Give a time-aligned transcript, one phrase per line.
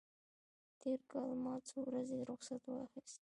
[0.81, 3.19] تېر کال ما څو ورځې رخصت واخیست.